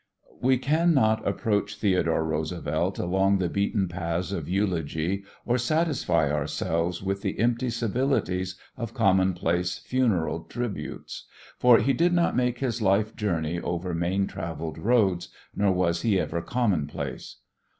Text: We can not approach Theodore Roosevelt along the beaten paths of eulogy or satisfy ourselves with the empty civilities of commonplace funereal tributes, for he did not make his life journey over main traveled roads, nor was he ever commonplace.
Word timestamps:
We 0.41 0.57
can 0.57 0.95
not 0.95 1.27
approach 1.27 1.75
Theodore 1.75 2.25
Roosevelt 2.25 2.97
along 2.97 3.37
the 3.37 3.47
beaten 3.49 3.87
paths 3.87 4.31
of 4.31 4.49
eulogy 4.49 5.25
or 5.45 5.59
satisfy 5.59 6.31
ourselves 6.31 7.03
with 7.03 7.21
the 7.21 7.37
empty 7.37 7.69
civilities 7.69 8.55
of 8.75 8.95
commonplace 8.95 9.77
funereal 9.77 10.39
tributes, 10.45 11.25
for 11.59 11.77
he 11.77 11.93
did 11.93 12.13
not 12.13 12.35
make 12.35 12.57
his 12.57 12.81
life 12.81 13.15
journey 13.15 13.59
over 13.61 13.93
main 13.93 14.25
traveled 14.25 14.79
roads, 14.79 15.29
nor 15.55 15.71
was 15.71 16.01
he 16.01 16.19
ever 16.19 16.41
commonplace. 16.41 17.35